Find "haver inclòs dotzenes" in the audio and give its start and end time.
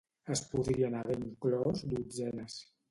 1.01-2.63